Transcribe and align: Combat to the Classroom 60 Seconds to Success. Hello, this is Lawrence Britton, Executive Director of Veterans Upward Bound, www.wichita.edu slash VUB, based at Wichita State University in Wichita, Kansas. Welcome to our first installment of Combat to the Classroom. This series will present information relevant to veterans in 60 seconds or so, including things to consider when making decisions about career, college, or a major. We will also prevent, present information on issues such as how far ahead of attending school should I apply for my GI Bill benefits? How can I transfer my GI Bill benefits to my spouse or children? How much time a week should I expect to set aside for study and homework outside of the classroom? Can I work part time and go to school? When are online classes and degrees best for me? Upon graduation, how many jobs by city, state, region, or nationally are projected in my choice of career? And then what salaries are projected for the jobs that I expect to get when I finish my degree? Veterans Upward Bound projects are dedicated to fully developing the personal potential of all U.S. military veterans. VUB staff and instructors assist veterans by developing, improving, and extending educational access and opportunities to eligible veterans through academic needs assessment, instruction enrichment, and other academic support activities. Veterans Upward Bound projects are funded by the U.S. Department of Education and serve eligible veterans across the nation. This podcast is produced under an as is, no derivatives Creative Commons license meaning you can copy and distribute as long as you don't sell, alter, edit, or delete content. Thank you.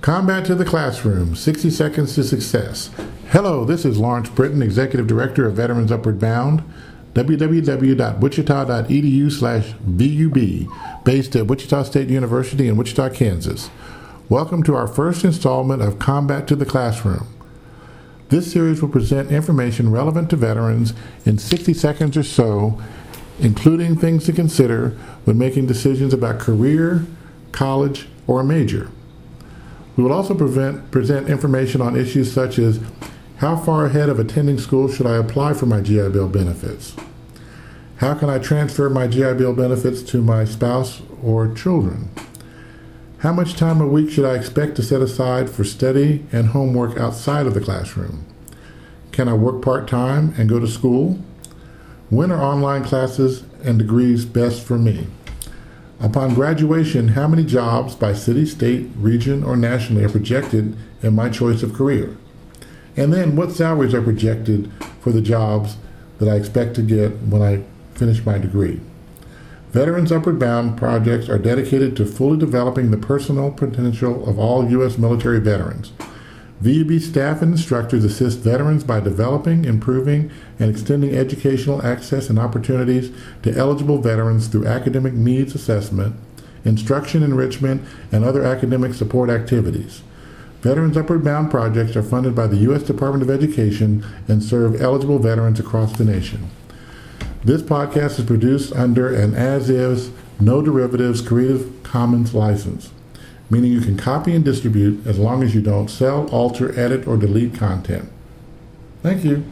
Combat 0.00 0.44
to 0.44 0.54
the 0.54 0.64
Classroom 0.64 1.34
60 1.34 1.70
Seconds 1.70 2.14
to 2.14 2.22
Success. 2.22 2.90
Hello, 3.30 3.64
this 3.64 3.84
is 3.84 3.98
Lawrence 3.98 4.30
Britton, 4.30 4.62
Executive 4.62 5.08
Director 5.08 5.44
of 5.44 5.54
Veterans 5.54 5.90
Upward 5.90 6.20
Bound, 6.20 6.62
www.wichita.edu 7.14 9.32
slash 9.32 9.72
VUB, 9.72 11.04
based 11.04 11.34
at 11.34 11.48
Wichita 11.48 11.82
State 11.82 12.10
University 12.10 12.68
in 12.68 12.76
Wichita, 12.76 13.10
Kansas. 13.10 13.70
Welcome 14.28 14.62
to 14.62 14.76
our 14.76 14.86
first 14.86 15.24
installment 15.24 15.82
of 15.82 15.98
Combat 15.98 16.46
to 16.46 16.54
the 16.54 16.64
Classroom. 16.64 17.26
This 18.28 18.52
series 18.52 18.80
will 18.80 18.90
present 18.90 19.32
information 19.32 19.90
relevant 19.90 20.30
to 20.30 20.36
veterans 20.36 20.94
in 21.26 21.38
60 21.38 21.74
seconds 21.74 22.16
or 22.16 22.22
so, 22.22 22.80
including 23.40 23.96
things 23.96 24.26
to 24.26 24.32
consider 24.32 24.90
when 25.24 25.38
making 25.38 25.66
decisions 25.66 26.14
about 26.14 26.38
career, 26.38 27.04
college, 27.50 28.06
or 28.28 28.40
a 28.40 28.44
major. 28.44 28.92
We 29.98 30.04
will 30.04 30.12
also 30.12 30.32
prevent, 30.32 30.92
present 30.92 31.28
information 31.28 31.82
on 31.82 31.96
issues 31.96 32.32
such 32.32 32.60
as 32.60 32.78
how 33.38 33.56
far 33.56 33.86
ahead 33.86 34.08
of 34.08 34.20
attending 34.20 34.56
school 34.58 34.88
should 34.88 35.06
I 35.06 35.16
apply 35.16 35.54
for 35.54 35.66
my 35.66 35.80
GI 35.80 36.10
Bill 36.10 36.28
benefits? 36.28 36.94
How 37.96 38.14
can 38.14 38.30
I 38.30 38.38
transfer 38.38 38.88
my 38.88 39.08
GI 39.08 39.34
Bill 39.34 39.52
benefits 39.52 40.02
to 40.02 40.22
my 40.22 40.44
spouse 40.44 41.02
or 41.20 41.52
children? 41.52 42.10
How 43.18 43.32
much 43.32 43.56
time 43.56 43.80
a 43.80 43.88
week 43.88 44.08
should 44.08 44.24
I 44.24 44.36
expect 44.36 44.76
to 44.76 44.84
set 44.84 45.02
aside 45.02 45.50
for 45.50 45.64
study 45.64 46.24
and 46.30 46.50
homework 46.50 46.96
outside 46.96 47.48
of 47.48 47.54
the 47.54 47.60
classroom? 47.60 48.24
Can 49.10 49.28
I 49.28 49.34
work 49.34 49.62
part 49.62 49.88
time 49.88 50.32
and 50.38 50.48
go 50.48 50.60
to 50.60 50.68
school? 50.68 51.18
When 52.08 52.30
are 52.30 52.40
online 52.40 52.84
classes 52.84 53.42
and 53.64 53.80
degrees 53.80 54.24
best 54.24 54.62
for 54.62 54.78
me? 54.78 55.08
Upon 56.00 56.34
graduation, 56.34 57.08
how 57.08 57.26
many 57.26 57.44
jobs 57.44 57.96
by 57.96 58.12
city, 58.12 58.46
state, 58.46 58.88
region, 58.96 59.42
or 59.42 59.56
nationally 59.56 60.04
are 60.04 60.08
projected 60.08 60.76
in 61.02 61.16
my 61.16 61.28
choice 61.28 61.64
of 61.64 61.74
career? 61.74 62.16
And 62.96 63.12
then 63.12 63.34
what 63.34 63.50
salaries 63.50 63.94
are 63.94 64.02
projected 64.02 64.70
for 65.00 65.10
the 65.10 65.20
jobs 65.20 65.76
that 66.18 66.28
I 66.28 66.36
expect 66.36 66.76
to 66.76 66.82
get 66.82 67.10
when 67.22 67.42
I 67.42 67.64
finish 67.94 68.24
my 68.24 68.38
degree? 68.38 68.80
Veterans 69.70 70.12
Upward 70.12 70.38
Bound 70.38 70.78
projects 70.78 71.28
are 71.28 71.38
dedicated 71.38 71.96
to 71.96 72.06
fully 72.06 72.38
developing 72.38 72.90
the 72.90 72.96
personal 72.96 73.50
potential 73.50 74.26
of 74.28 74.38
all 74.38 74.70
U.S. 74.70 74.98
military 74.98 75.40
veterans. 75.40 75.92
VUB 76.62 77.00
staff 77.00 77.40
and 77.40 77.52
instructors 77.52 78.02
assist 78.02 78.40
veterans 78.40 78.82
by 78.82 78.98
developing, 78.98 79.64
improving, 79.64 80.28
and 80.58 80.68
extending 80.68 81.14
educational 81.14 81.84
access 81.86 82.28
and 82.28 82.38
opportunities 82.38 83.12
to 83.42 83.56
eligible 83.56 83.98
veterans 83.98 84.48
through 84.48 84.66
academic 84.66 85.12
needs 85.12 85.54
assessment, 85.54 86.16
instruction 86.64 87.22
enrichment, 87.22 87.82
and 88.10 88.24
other 88.24 88.42
academic 88.42 88.92
support 88.92 89.30
activities. 89.30 90.02
Veterans 90.60 90.96
Upward 90.96 91.22
Bound 91.22 91.48
projects 91.48 91.94
are 91.94 92.02
funded 92.02 92.34
by 92.34 92.48
the 92.48 92.56
U.S. 92.56 92.82
Department 92.82 93.22
of 93.22 93.30
Education 93.30 94.04
and 94.26 94.42
serve 94.42 94.80
eligible 94.80 95.20
veterans 95.20 95.60
across 95.60 95.96
the 95.96 96.04
nation. 96.04 96.50
This 97.44 97.62
podcast 97.62 98.18
is 98.18 98.24
produced 98.24 98.72
under 98.72 99.14
an 99.14 99.34
as 99.34 99.70
is, 99.70 100.10
no 100.40 100.60
derivatives 100.60 101.20
Creative 101.20 101.72
Commons 101.84 102.34
license 102.34 102.90
meaning 103.50 103.72
you 103.72 103.80
can 103.80 103.96
copy 103.96 104.34
and 104.34 104.44
distribute 104.44 105.06
as 105.06 105.18
long 105.18 105.42
as 105.42 105.54
you 105.54 105.60
don't 105.60 105.88
sell, 105.88 106.28
alter, 106.28 106.78
edit, 106.78 107.06
or 107.06 107.16
delete 107.16 107.54
content. 107.54 108.10
Thank 109.02 109.24
you. 109.24 109.44